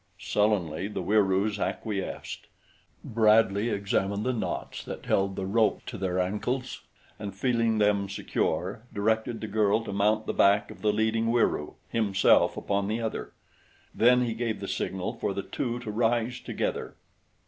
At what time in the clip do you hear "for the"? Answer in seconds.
15.13-15.43